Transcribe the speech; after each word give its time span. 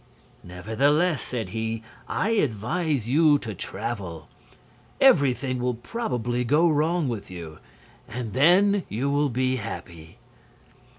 "'Nevertheless,' 0.43 1.21
said 1.21 1.49
he, 1.49 1.83
'I 2.07 2.29
advise 2.31 3.07
you 3.07 3.37
to 3.37 3.53
travel. 3.53 4.29
Everything 4.99 5.59
will 5.59 5.75
probably 5.75 6.43
go 6.43 6.67
wrong 6.67 7.07
with 7.07 7.29
you, 7.29 7.59
and 8.07 8.33
then 8.33 8.83
you 8.89 9.11
will 9.11 9.29
be 9.29 9.57
happy.' 9.57 10.17